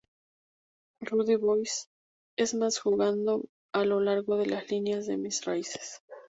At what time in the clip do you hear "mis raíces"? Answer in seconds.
5.17-6.01